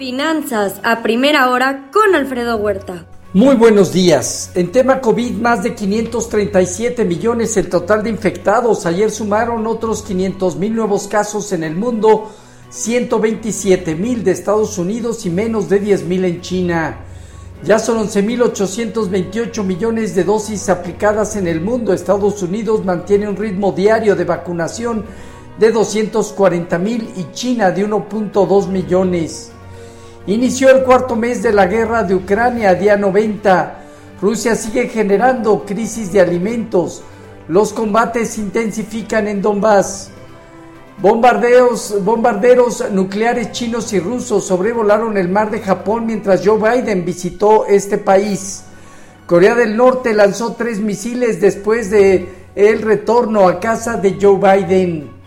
Finanzas 0.00 0.80
a 0.82 1.02
primera 1.02 1.50
hora 1.50 1.90
con 1.92 2.14
Alfredo 2.14 2.56
Huerta. 2.56 3.04
Muy 3.34 3.54
buenos 3.54 3.92
días. 3.92 4.50
En 4.54 4.72
tema 4.72 4.98
COVID, 4.98 5.32
más 5.32 5.62
de 5.62 5.74
537 5.74 7.04
millones 7.04 7.54
el 7.58 7.68
total 7.68 8.02
de 8.02 8.08
infectados. 8.08 8.86
Ayer 8.86 9.10
sumaron 9.10 9.66
otros 9.66 10.00
500 10.00 10.56
mil 10.56 10.74
nuevos 10.74 11.06
casos 11.06 11.52
en 11.52 11.64
el 11.64 11.76
mundo, 11.76 12.30
127 12.70 13.94
mil 13.94 14.24
de 14.24 14.30
Estados 14.30 14.78
Unidos 14.78 15.26
y 15.26 15.30
menos 15.30 15.68
de 15.68 15.80
10 15.80 16.04
mil 16.04 16.24
en 16.24 16.40
China. 16.40 17.00
Ya 17.62 17.78
son 17.78 17.98
11.828 18.08 19.62
millones 19.64 20.14
de 20.14 20.24
dosis 20.24 20.70
aplicadas 20.70 21.36
en 21.36 21.46
el 21.46 21.60
mundo. 21.60 21.92
Estados 21.92 22.42
Unidos 22.42 22.86
mantiene 22.86 23.28
un 23.28 23.36
ritmo 23.36 23.72
diario 23.72 24.16
de 24.16 24.24
vacunación 24.24 25.04
de 25.58 25.70
240 25.70 26.78
mil 26.78 27.06
y 27.18 27.30
China 27.34 27.70
de 27.70 27.86
1.2 27.86 28.68
millones. 28.68 29.52
Inició 30.26 30.68
el 30.70 30.84
cuarto 30.84 31.16
mes 31.16 31.42
de 31.42 31.50
la 31.50 31.66
guerra 31.66 32.02
de 32.02 32.14
Ucrania, 32.14 32.74
día 32.74 32.94
90. 32.94 33.84
Rusia 34.20 34.54
sigue 34.54 34.86
generando 34.88 35.64
crisis 35.64 36.12
de 36.12 36.20
alimentos. 36.20 37.02
Los 37.48 37.72
combates 37.72 38.30
se 38.30 38.42
intensifican 38.42 39.26
en 39.28 39.40
Donbass. 39.40 40.10
Bombardeos, 40.98 42.04
bombarderos 42.04 42.90
nucleares 42.90 43.52
chinos 43.52 43.94
y 43.94 43.98
rusos 43.98 44.46
sobrevolaron 44.46 45.16
el 45.16 45.30
mar 45.30 45.50
de 45.50 45.60
Japón 45.60 46.04
mientras 46.04 46.46
Joe 46.46 46.58
Biden 46.58 47.06
visitó 47.06 47.64
este 47.64 47.96
país. 47.96 48.64
Corea 49.26 49.54
del 49.54 49.74
Norte 49.74 50.12
lanzó 50.12 50.52
tres 50.52 50.80
misiles 50.80 51.40
después 51.40 51.90
de 51.90 52.28
el 52.54 52.82
retorno 52.82 53.48
a 53.48 53.58
casa 53.58 53.96
de 53.96 54.18
Joe 54.20 54.36
Biden. 54.36 55.19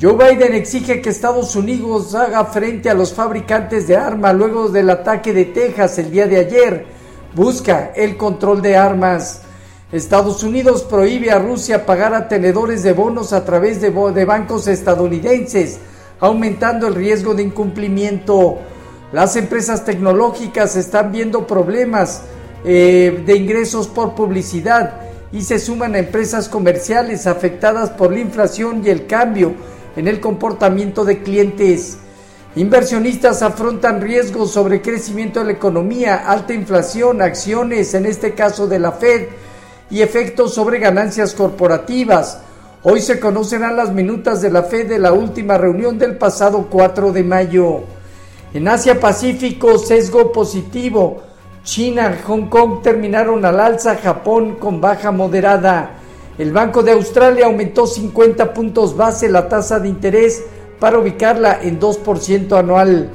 Joe 0.00 0.14
Biden 0.14 0.54
exige 0.54 1.02
que 1.02 1.10
Estados 1.10 1.54
Unidos 1.56 2.14
haga 2.14 2.46
frente 2.46 2.88
a 2.88 2.94
los 2.94 3.12
fabricantes 3.12 3.86
de 3.86 3.98
armas 3.98 4.34
luego 4.34 4.70
del 4.70 4.88
ataque 4.88 5.34
de 5.34 5.44
Texas 5.44 5.98
el 5.98 6.10
día 6.10 6.26
de 6.26 6.38
ayer. 6.38 6.86
Busca 7.34 7.92
el 7.94 8.16
control 8.16 8.62
de 8.62 8.78
armas. 8.78 9.42
Estados 9.92 10.42
Unidos 10.42 10.84
prohíbe 10.84 11.30
a 11.30 11.38
Rusia 11.38 11.84
pagar 11.84 12.14
a 12.14 12.28
tenedores 12.28 12.82
de 12.82 12.94
bonos 12.94 13.34
a 13.34 13.44
través 13.44 13.82
de, 13.82 13.90
bancos 13.90 14.68
estadounidenses, 14.68 15.80
aumentando 16.18 16.86
el 16.86 16.94
riesgo 16.94 17.34
de 17.34 17.42
incumplimiento. 17.42 18.56
Las 19.12 19.36
empresas 19.36 19.84
tecnológicas 19.84 20.76
están 20.76 21.12
viendo 21.12 21.46
problemas 21.46 22.22
eh, 22.64 23.22
de 23.26 23.36
ingresos 23.36 23.86
por 23.86 24.14
publicidad 24.14 24.94
y 25.30 25.42
se 25.42 25.58
suman 25.58 25.94
a 25.94 25.98
empresas 25.98 26.48
comerciales 26.48 27.26
afectadas 27.26 27.90
por 27.90 28.14
la 28.14 28.20
inflación 28.20 28.80
y 28.82 28.88
el 28.88 29.06
cambio 29.06 29.52
en 29.96 30.08
el 30.08 30.20
comportamiento 30.20 31.04
de 31.04 31.22
clientes. 31.22 31.98
Inversionistas 32.56 33.42
afrontan 33.42 34.00
riesgos 34.00 34.50
sobre 34.50 34.82
crecimiento 34.82 35.40
de 35.40 35.46
la 35.46 35.52
economía, 35.52 36.28
alta 36.28 36.52
inflación, 36.52 37.22
acciones, 37.22 37.94
en 37.94 38.06
este 38.06 38.34
caso 38.34 38.66
de 38.66 38.78
la 38.80 38.92
Fed, 38.92 39.28
y 39.90 40.02
efectos 40.02 40.54
sobre 40.54 40.78
ganancias 40.78 41.34
corporativas. 41.34 42.40
Hoy 42.82 43.00
se 43.00 43.20
conocerán 43.20 43.76
las 43.76 43.92
minutas 43.92 44.40
de 44.40 44.50
la 44.50 44.62
Fed 44.62 44.88
de 44.88 44.98
la 44.98 45.12
última 45.12 45.58
reunión 45.58 45.98
del 45.98 46.16
pasado 46.16 46.66
4 46.70 47.12
de 47.12 47.22
mayo. 47.22 47.82
En 48.52 48.66
Asia 48.66 48.98
Pacífico, 48.98 49.78
sesgo 49.78 50.32
positivo. 50.32 51.22
China, 51.62 52.18
Hong 52.26 52.48
Kong 52.48 52.82
terminaron 52.82 53.44
al 53.44 53.60
alza, 53.60 53.96
Japón 53.96 54.56
con 54.56 54.80
baja 54.80 55.12
moderada. 55.12 55.99
El 56.40 56.52
Banco 56.52 56.82
de 56.82 56.92
Australia 56.92 57.44
aumentó 57.44 57.86
50 57.86 58.54
puntos 58.54 58.96
base 58.96 59.28
la 59.28 59.46
tasa 59.46 59.78
de 59.78 59.88
interés 59.88 60.42
para 60.78 60.98
ubicarla 60.98 61.60
en 61.62 61.78
2% 61.78 62.58
anual. 62.58 63.10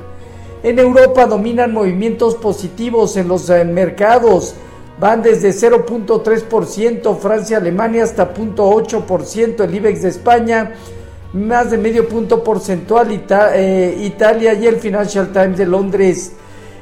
En 0.61 0.77
Europa 0.77 1.25
dominan 1.25 1.73
movimientos 1.73 2.35
positivos 2.35 3.17
en 3.17 3.27
los 3.27 3.49
eh, 3.49 3.65
mercados. 3.65 4.53
Van 4.99 5.23
desde 5.23 5.49
0.3% 5.49 7.17
Francia, 7.17 7.57
Alemania 7.57 8.03
hasta 8.03 8.31
0.8% 8.31 9.63
el 9.63 9.73
IBEX 9.73 10.03
de 10.03 10.09
España, 10.09 10.73
más 11.33 11.71
de 11.71 11.79
medio 11.79 12.07
punto 12.07 12.43
porcentual 12.43 13.07
eh, 13.09 13.97
Italia 14.01 14.53
y 14.53 14.67
el 14.67 14.75
Financial 14.75 15.33
Times 15.33 15.57
de 15.57 15.65
Londres. 15.65 16.33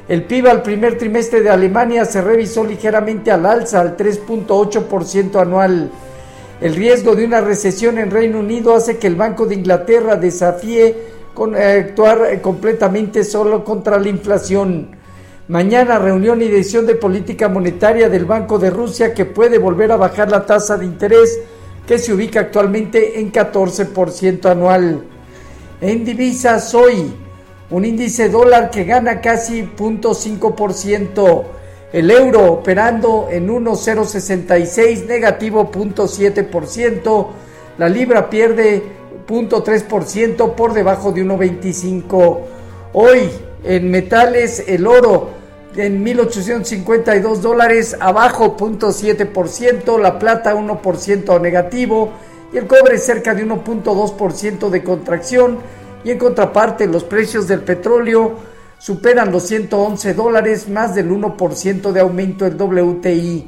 El 0.08 0.24
PIB 0.24 0.48
al 0.48 0.60
primer 0.60 0.98
trimestre 0.98 1.40
de 1.40 1.48
Alemania 1.48 2.04
se 2.04 2.20
revisó 2.20 2.64
ligeramente 2.64 3.30
al 3.30 3.46
alza 3.46 3.80
al 3.80 3.96
3.8% 3.96 5.40
anual. 5.40 5.90
El 6.60 6.76
riesgo 6.76 7.14
de 7.16 7.24
una 7.24 7.40
recesión 7.40 7.98
en 7.98 8.10
Reino 8.10 8.38
Unido 8.38 8.74
hace 8.74 8.96
que 8.98 9.08
el 9.08 9.16
Banco 9.16 9.46
de 9.46 9.56
Inglaterra 9.56 10.16
desafíe 10.16 10.94
con, 11.34 11.56
eh, 11.56 11.86
actuar 11.88 12.40
completamente 12.40 13.24
solo 13.24 13.64
contra 13.64 13.98
la 13.98 14.08
inflación. 14.08 14.96
Mañana 15.48 15.98
reunión 15.98 16.40
y 16.40 16.48
decisión 16.48 16.86
de 16.86 16.94
política 16.94 17.48
monetaria 17.48 18.08
del 18.08 18.24
Banco 18.24 18.58
de 18.58 18.70
Rusia 18.70 19.12
que 19.12 19.24
puede 19.24 19.58
volver 19.58 19.92
a 19.92 19.96
bajar 19.96 20.30
la 20.30 20.46
tasa 20.46 20.78
de 20.78 20.86
interés 20.86 21.38
que 21.86 21.98
se 21.98 22.14
ubica 22.14 22.40
actualmente 22.40 23.20
en 23.20 23.30
14% 23.30 24.50
anual. 24.50 25.02
En 25.80 26.04
divisas 26.04 26.72
hoy, 26.74 27.12
un 27.70 27.84
índice 27.84 28.28
dólar 28.28 28.70
que 28.70 28.84
gana 28.84 29.20
casi 29.20 29.68
0.5%. 29.76 31.44
El 31.94 32.10
euro 32.10 32.52
operando 32.52 33.28
en 33.30 33.48
1,066 33.48 35.06
negativo 35.06 35.70
0.7%. 35.70 37.26
La 37.78 37.88
libra 37.88 38.28
pierde 38.28 38.82
0.3% 39.28 40.56
por 40.56 40.72
debajo 40.72 41.12
de 41.12 41.24
1.25. 41.24 42.38
Hoy 42.94 43.30
en 43.62 43.92
metales 43.92 44.64
el 44.66 44.88
oro 44.88 45.30
en 45.76 46.02
1852 46.02 47.40
dólares 47.40 47.96
abajo 48.00 48.56
0.7%, 48.56 49.96
la 50.00 50.18
plata 50.18 50.52
1% 50.52 51.40
negativo 51.40 52.10
y 52.52 52.56
el 52.56 52.66
cobre 52.66 52.98
cerca 52.98 53.36
de 53.36 53.46
1.2% 53.46 54.68
de 54.68 54.82
contracción 54.82 55.58
y 56.02 56.10
en 56.10 56.18
contraparte 56.18 56.88
los 56.88 57.04
precios 57.04 57.46
del 57.46 57.60
petróleo 57.60 58.53
superan 58.84 59.32
los 59.32 59.44
111 59.44 60.12
dólares, 60.12 60.68
más 60.68 60.94
del 60.94 61.10
1% 61.10 61.90
de 61.90 62.00
aumento 62.00 62.44
el 62.44 62.60
WTI. 62.60 63.46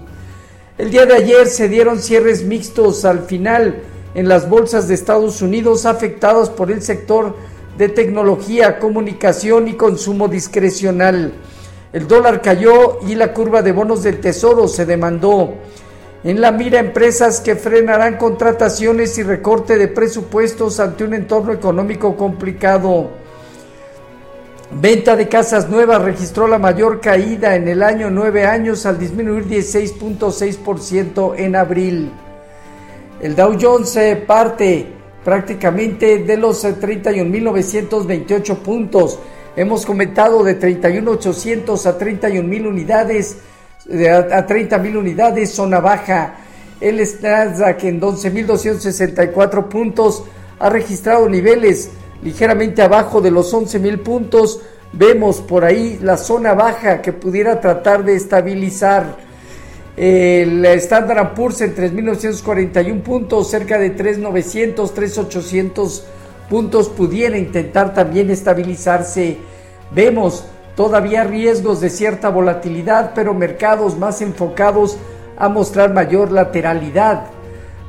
El 0.79 0.91
día 0.91 1.05
de 1.05 1.13
ayer 1.13 1.47
se 1.49 1.69
dieron 1.69 1.99
cierres 1.99 2.43
mixtos 2.43 3.05
al 3.05 3.21
final 3.21 3.83
en 4.15 4.29
las 4.29 4.49
bolsas 4.49 4.89
de 4.89 4.95
Estados 4.95 5.43
Unidos 5.43 5.85
afectadas 5.85 6.49
por 6.49 6.71
el 6.71 6.81
sector 6.81 7.37
de 7.77 7.91
tecnología, 7.91 8.79
comunicación 8.79 9.69
y 9.69 9.75
consumo 9.75 10.29
discrecional. 10.29 11.35
El 11.93 12.09
dólar 12.09 12.41
cayó 12.41 13.01
y 13.07 13.15
la 13.15 13.35
curva 13.35 13.61
de 13.61 13.73
bonos 13.73 14.03
del 14.03 14.23
tesoro 14.23 14.69
se 14.69 14.87
demandó. 14.87 15.53
En 16.25 16.41
la 16.41 16.51
mira 16.51 16.79
empresas 16.79 17.43
que 17.43 17.57
frenarán 17.57 18.17
contrataciones 18.17 19.19
y 19.19 19.23
recorte 19.23 19.77
de 19.77 19.89
presupuestos 19.89 20.81
ante 20.81 21.05
un 21.05 21.13
entorno 21.13 21.53
económico 21.53 22.17
complicado. 22.17 23.26
Venta 24.71 25.15
de 25.15 25.29
casas 25.29 25.69
nuevas 25.69 26.03
registró 26.03 26.49
la 26.49 26.59
mayor 26.59 27.01
caída 27.01 27.55
en 27.55 27.69
el 27.69 27.85
año 27.85 28.11
9 28.11 28.47
años 28.47 28.85
al 28.85 28.99
disminuir 28.99 29.45
16.6% 29.47 31.35
en 31.39 31.55
abril. 31.55 32.11
El 33.21 33.37
Dow 33.37 33.57
Jones 33.61 33.97
parte 34.27 34.87
prácticamente 35.25 36.19
de 36.19 36.37
los 36.37 36.65
31.928 36.65 38.57
puntos. 38.57 39.21
Hemos 39.55 39.87
comentado 39.87 40.43
de 40.43 40.59
31.800 40.59 41.87
a 41.87 41.99
31.000 41.99 42.67
unidades, 42.67 43.39
a 43.89 44.47
30.000 44.47 44.97
unidades, 44.97 45.53
zona 45.53 45.79
baja. 45.79 46.39
El 46.81 46.97
Nasdaq 46.97 47.85
en 47.85 48.01
12.264 48.01 49.69
puntos 49.69 50.25
ha 50.59 50.69
registrado 50.69 51.29
niveles 51.29 51.91
ligeramente 52.23 52.83
abajo 52.83 53.21
de 53.21 53.31
los 53.31 53.53
11 53.53 53.79
mil 53.79 54.01
puntos. 54.01 54.61
Vemos 54.93 55.41
por 55.41 55.65
ahí 55.65 55.99
la 56.03 56.17
zona 56.17 56.55
baja 56.55 57.03
que 57.03 57.13
pudiera 57.13 57.61
tratar 57.61 58.05
de 58.05 58.17
estabilizar. 58.17 59.17
El 59.97 60.65
Standard 60.67 61.35
Poor's 61.35 61.63
en 61.63 61.75
3.941 61.75 63.03
puntos, 63.03 63.49
cerca 63.49 63.79
de 63.79 63.97
3.900, 63.97 64.93
3.800 64.93 66.03
puntos 66.51 66.89
pudiera 66.89 67.39
intentar 67.39 67.95
también 67.95 68.31
estabilizarse. 68.31 69.39
Vemos 69.95 70.45
todavía 70.77 71.25
riesgos 71.25 71.81
de 71.81 71.89
cierta 71.91 72.29
volatilidad, 72.29 73.13
pero 73.15 73.33
mercados 73.33 73.99
más 73.99 74.21
enfocados 74.21 74.99
a 75.39 75.49
mostrar 75.49 75.93
mayor 75.95 76.31
lateralidad 76.31 77.36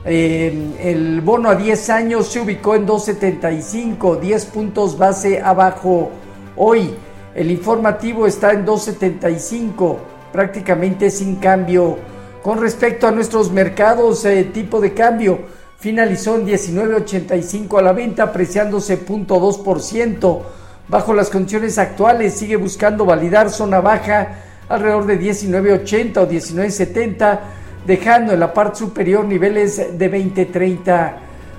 el 0.05 1.21
bono 1.21 1.49
a 1.49 1.55
10 1.55 1.89
años 1.89 2.27
se 2.27 2.39
ubicó 2.39 2.75
en 2.75 2.87
2.75, 2.87 4.19
10 4.19 4.45
puntos 4.45 4.97
base 4.97 5.41
abajo. 5.41 6.11
Hoy 6.55 6.93
el 7.35 7.51
informativo 7.51 8.25
está 8.25 8.53
en 8.53 8.65
2.75, 8.65 9.97
prácticamente 10.31 11.09
sin 11.09 11.35
cambio. 11.35 11.97
Con 12.41 12.61
respecto 12.61 13.07
a 13.07 13.11
nuestros 13.11 13.51
mercados, 13.51 14.23
eh, 14.25 14.45
tipo 14.45 14.79
de 14.79 14.93
cambio 14.93 15.39
finalizó 15.77 16.35
en 16.35 16.47
19.85 16.47 17.77
a 17.77 17.81
la 17.81 17.93
venta, 17.93 18.23
apreciándose 18.23 19.05
0.2%. 19.05 20.41
bajo 20.87 21.13
las 21.13 21.29
condiciones 21.29 21.77
actuales 21.77 22.33
sigue 22.33 22.55
buscando 22.55 23.05
validar 23.05 23.49
zona 23.49 23.81
baja 23.81 24.39
alrededor 24.69 25.05
de 25.05 25.19
19.80 25.19 26.17
o 26.17 26.29
19.70, 26.29 27.39
dejando 27.87 28.33
en 28.33 28.41
la 28.41 28.53
parte 28.53 28.79
superior 28.79 29.25
niveles 29.25 29.97
de 29.97 30.11
20.30. 30.11 31.13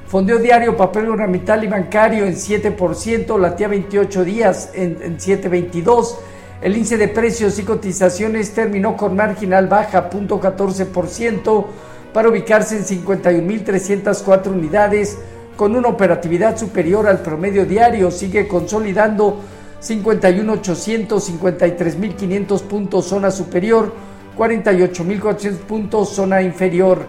Fondeo 0.06 0.38
diario, 0.38 0.76
papel 0.76 1.08
ornamental 1.08 1.64
y 1.64 1.66
bancario 1.66 2.24
en 2.26 2.34
7%, 2.34 3.38
latía 3.40 3.68
28 3.68 4.24
días 4.24 4.70
en, 4.74 4.98
en 5.02 5.18
7.22. 5.18 6.16
El 6.60 6.74
índice 6.74 6.98
de 6.98 7.08
precios 7.08 7.58
y 7.58 7.62
cotizaciones 7.62 8.52
terminó 8.52 8.96
con 8.96 9.16
marginal 9.16 9.68
baja 9.68 10.10
0.14% 10.10 11.66
para 12.12 12.28
ubicarse 12.28 12.76
en 12.76 12.84
51.304 12.84 14.48
unidades 14.48 15.18
con 15.56 15.76
una 15.76 15.88
operatividad 15.88 16.56
superior 16.58 17.06
al 17.06 17.20
promedio 17.20 17.64
diario. 17.64 18.10
Sigue 18.10 18.46
consolidando 18.46 19.40
51.800, 19.82 21.08
53.500 21.08 22.62
puntos 22.62 23.06
zona 23.06 23.30
superior, 23.30 23.92
48.400 24.38 25.56
puntos 25.66 26.10
zona 26.10 26.40
inferior. 26.40 27.00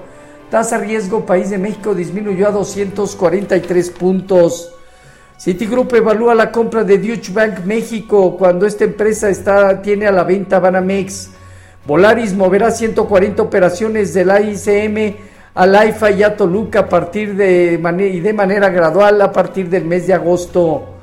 Tasa 0.50 0.80
riesgo 0.80 1.28
País 1.28 1.52
de 1.52 1.60
México 1.60 1.94
disminuyó 1.94 2.48
a 2.48 2.52
243 2.52 3.92
puntos. 3.92 4.74
Citigroup 5.38 5.94
evalúa 5.94 6.34
la 6.34 6.52
compra 6.52 6.84
de 6.84 6.98
Deutsche 6.98 7.32
Bank 7.32 7.60
México 7.66 8.36
cuando 8.36 8.66
esta 8.66 8.86
empresa 8.86 9.30
está, 9.30 9.82
tiene 9.82 10.08
a 10.08 10.12
la 10.12 10.24
venta 10.24 10.60
Banamex. 10.60 11.30
Volaris 11.86 12.34
moverá 12.34 12.72
140 12.72 13.42
operaciones 13.44 14.14
del 14.14 14.30
ICM 14.30 15.16
al 15.54 15.76
AIFA 15.76 16.12
y 16.12 16.24
a 16.24 16.36
Toluca 16.36 16.80
a 16.80 16.90
partir 16.90 17.36
de, 17.36 17.80
y 18.12 18.20
de 18.20 18.34
manera 18.34 18.70
gradual 18.70 19.22
a 19.22 19.32
partir 19.32 19.70
del 19.70 19.86
mes 19.86 20.08
de 20.08 20.14
agosto. 20.16 20.96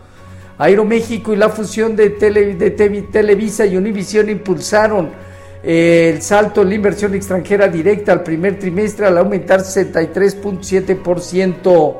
Aeroméxico 0.59 1.33
y 1.33 1.37
la 1.37 1.51
fusión 1.51 1.95
de, 1.95 2.11
de 2.11 3.03
Televisa 3.03 3.65
y 3.65 3.77
Univisión 3.77 4.29
impulsaron 4.29 5.26
el 5.67 6.23
salto 6.23 6.63
en 6.63 6.69
la 6.69 6.77
inversión 6.77 7.13
extranjera 7.17 7.67
directa 7.67 8.13
al 8.13 8.23
primer 8.23 8.57
trimestre 8.57 9.07
al 9.07 9.19
aumentar 9.19 9.63
63.7%. 9.63 11.97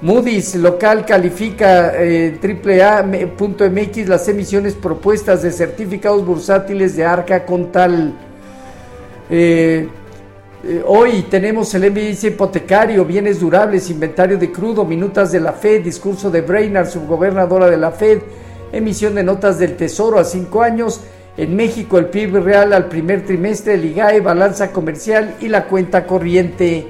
Moody's 0.00 0.56
local 0.56 1.06
califica 1.06 1.92
eh, 1.94 2.40
AAA.mx 2.42 4.08
las 4.08 4.26
emisiones 4.26 4.74
propuestas 4.74 5.42
de 5.42 5.52
certificados 5.52 6.26
bursátiles 6.26 6.96
de 6.96 7.04
Arca 7.04 7.46
Contal. 7.46 8.14
Eh, 9.30 9.86
eh, 10.64 10.82
hoy 10.84 11.22
tenemos 11.30 11.72
el 11.74 11.84
índice 11.84 12.26
hipotecario, 12.28 13.04
bienes 13.04 13.38
durables, 13.38 13.90
inventario 13.90 14.38
de 14.38 14.50
crudo, 14.50 14.84
minutas 14.84 15.30
de 15.30 15.38
la 15.38 15.52
Fed, 15.52 15.82
discurso 15.82 16.32
de 16.32 16.40
Brainard, 16.40 16.88
subgobernadora 16.88 17.70
de 17.70 17.76
la 17.76 17.92
Fed, 17.92 18.22
emisión 18.72 19.14
de 19.14 19.22
notas 19.22 19.60
del 19.60 19.76
Tesoro 19.76 20.18
a 20.18 20.24
cinco 20.24 20.62
años. 20.62 21.00
En 21.36 21.56
México 21.56 21.98
el 21.98 22.06
PIB 22.06 22.42
real 22.42 22.72
al 22.72 22.86
primer 22.86 23.24
trimestre, 23.24 23.74
el 23.74 23.86
IGAE, 23.86 24.20
balanza 24.20 24.70
comercial 24.70 25.36
y 25.40 25.48
la 25.48 25.64
cuenta 25.64 26.06
corriente. 26.06 26.88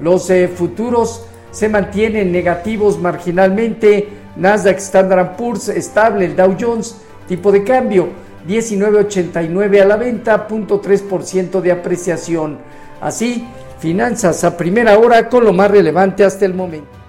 Los 0.00 0.30
eh, 0.30 0.48
futuros 0.48 1.26
se 1.50 1.68
mantienen 1.68 2.32
negativos 2.32 2.98
marginalmente. 2.98 4.08
Nasdaq 4.36 4.78
Standard 4.78 5.36
Poor's 5.36 5.68
estable, 5.68 6.24
el 6.24 6.36
Dow 6.36 6.56
Jones, 6.58 6.96
tipo 7.28 7.52
de 7.52 7.64
cambio 7.64 8.08
19.89 8.48 9.82
a 9.82 9.84
la 9.84 9.96
venta, 9.96 10.48
0.3% 10.48 11.60
de 11.60 11.72
apreciación. 11.72 12.58
Así, 13.00 13.46
finanzas 13.78 14.42
a 14.44 14.56
primera 14.56 14.98
hora 14.98 15.28
con 15.28 15.44
lo 15.44 15.52
más 15.52 15.70
relevante 15.70 16.24
hasta 16.24 16.46
el 16.46 16.54
momento. 16.54 17.01